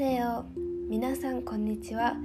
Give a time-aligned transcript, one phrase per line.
[0.00, 0.46] せよ
[0.88, 2.16] 皆さんこんにちは。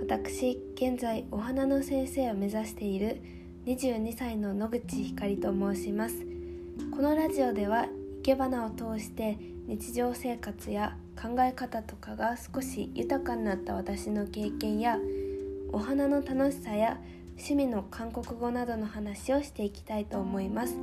[0.00, 3.22] 私現在お花の先生を目指している
[3.64, 6.16] 22歳の野口ひかりと申します。
[6.90, 9.38] このラジオでは生け花を通して
[9.68, 14.98] 日常生活や考え方とかが少し豊かになった私の経験や
[15.70, 16.98] お花の楽しさや
[17.36, 20.74] 趣味の韓国語などの話をしていきたいと思います。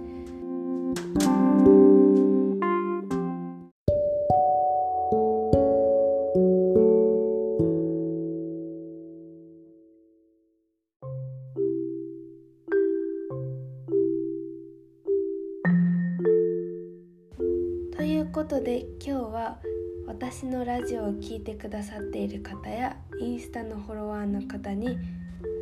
[18.32, 19.58] ことで今日は
[20.06, 25.00] 私のラジオを聴いてくださっている方やインスタのフォロワーの方に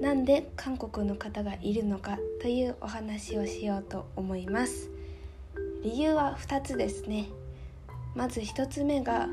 [0.02, 4.90] なんで韓国の方がいるのかというお話をしようと思います。
[5.82, 7.30] 理由は2つですね。
[8.16, 9.30] まず1つ目が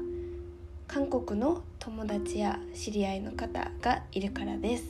[0.86, 4.84] 韓国の友達や知り合いの方がいるからです、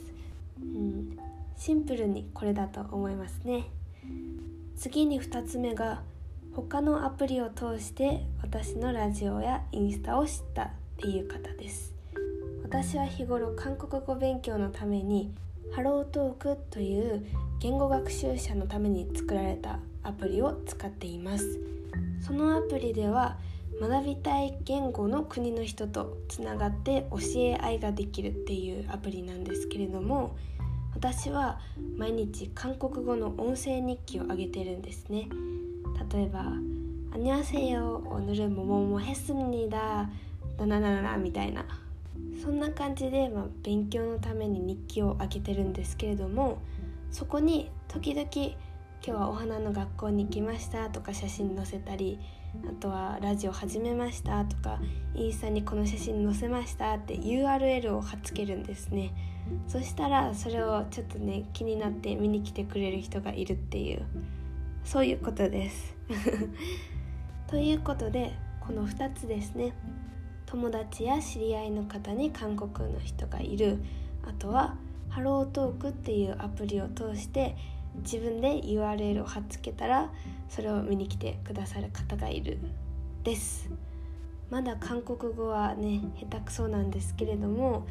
[0.61, 1.17] うん、
[1.57, 3.63] シンプルにこれだと思いますね。
[4.77, 6.03] 次に2つ目が
[6.55, 11.93] 他のアプリを通して私のラジオやインスタを知ったっていう方です。
[12.63, 15.33] 私は日頃韓国語勉強のために
[15.73, 17.25] ハロートークという
[17.59, 21.59] 言語学習者のために作られたアプリを使っています。
[22.21, 23.37] そのアプリでは
[23.81, 30.37] 学びたい言語の国の人とつながって教え合いができるっていうアプリなんですけれども
[30.93, 31.59] 私は
[31.97, 35.27] 毎日韓国語の音声日記を上げてるんですね。
[36.12, 36.52] 例えば「
[37.14, 40.10] 안녕하세요 오늘은ももも했습니다」
[40.58, 41.64] だなななみたいな
[42.42, 46.58] そんな感じで、まあ、勉強のために日記を開けてるんですけれども
[47.10, 48.54] そこに時々「今
[49.02, 52.18] 日はお花の学校に行きました」とか写真載せたり
[52.68, 54.80] あとは「ラジオ始めました」とか「
[55.14, 59.12] インスタにこの写真載せました」って URL を貼っつけるんですね
[59.66, 64.04] そしたらそれをちょっとね気になって見に来てくれる人がいるっていう
[64.85, 65.95] そういうことです。
[67.47, 69.73] ということでこの2つですね。
[70.45, 73.79] 友達や知り合いの方に韓国の人がいる。
[74.23, 74.77] あとは
[75.09, 77.55] ハロートークっていうアプリを通して
[78.03, 80.11] 自分で URL を貼っつけたら
[80.49, 82.59] それを見に来てくださる方がいる。
[83.23, 83.71] です。
[84.51, 87.87] まだ韓国語はね下手くそなんですけれども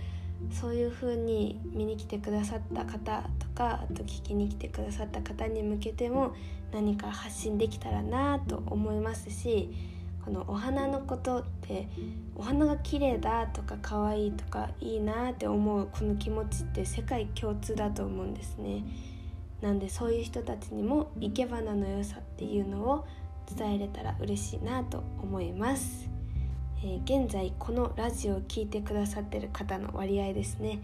[0.53, 6.35] そういう風に見に来てくださった方とかあと聞きに来てくださった方に向けても
[6.75, 9.71] 何か発信できたらなと思いますし
[10.25, 11.89] このお花のことって
[12.35, 18.85] お花が綺麗だとか可愛いとかいいなって思うこの気持ちって世界共通だと思うんですね。
[19.61, 23.07] なんでそういう人たちにも生け花の良さっていうのを
[23.57, 26.11] 伝えれたら嬉しいなと思います。
[26.83, 30.81] えー、現在このラジオを聴いてくださってる方の割合ですね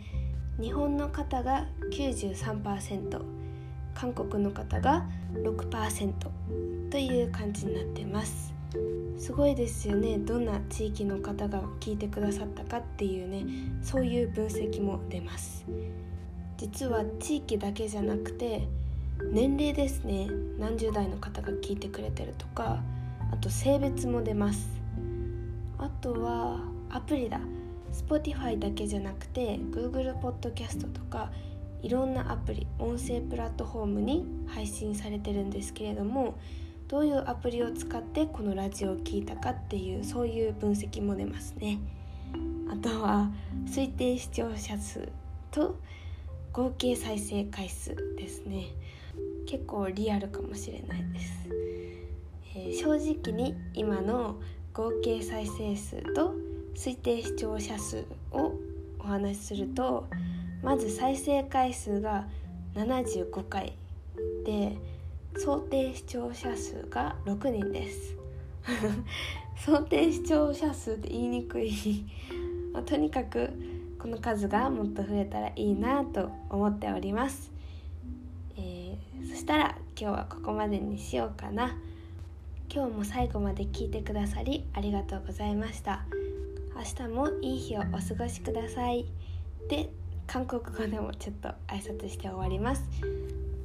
[0.58, 3.39] 日本の方が93%
[4.00, 6.15] 韓国の方が6%
[6.91, 8.55] という感じになってます。
[9.19, 10.16] すごいですよね。
[10.16, 13.44] どんな地域の方が聞いてくださったかっていうね
[13.83, 15.66] そういう分析も出ます。
[16.56, 18.66] 実は地域だけじゃなくて
[19.33, 20.31] 年齢ですね。
[20.59, 22.82] 何十代の方が聞いてくれてるとか
[23.31, 24.67] あと性別も出ます。
[25.77, 27.38] あとはアプリだ。
[27.93, 31.31] Spotify だけじゃなくて Google Podcast とか
[31.82, 36.38] いろんなアプリ音声プラットフォームに配信されてるんですけれども
[36.88, 41.78] どういうアプリを使ってこのラジオを聴いたかっていうそういう分析も出ますね。
[42.69, 43.30] あとは
[43.66, 45.08] 推定視聴者数
[45.50, 45.78] と
[46.52, 48.66] 合計再生回数ですね。
[49.50, 51.48] 結構リアルかもしれないです、
[52.54, 54.40] えー、正直に今の
[54.72, 56.34] 合計再生数と
[56.76, 58.52] 推定視聴者数を
[59.00, 60.06] お話しすると
[60.62, 62.26] まず再生回数が
[62.75, 63.76] 75回
[64.44, 64.76] で
[65.37, 68.17] 想定視聴者数が6人です。
[69.64, 72.05] 想定視聴者数って言いにくい。
[72.73, 73.50] ま、とにかく
[73.99, 77.52] この数がもっと増えたらいいなと思っております、
[78.56, 81.76] えー、そしたら今日はここまでにしようかな。
[82.73, 86.05] 今日も最後まで聞いてくださりありがとうございました。
[86.76, 89.06] 明日もいい日をお過ごしください。
[89.69, 89.90] で
[90.30, 92.83] 韓国語でもちょっと挨拶して終わります